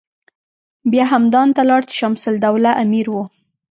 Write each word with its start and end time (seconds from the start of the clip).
بیا 0.91 1.05
همدان 1.13 1.47
ته 1.55 1.61
لاړ 1.69 1.81
چې 1.89 1.93
شمس 1.99 2.23
الدوله 2.31 2.71
امیر 2.83 3.07
و. 3.11 3.15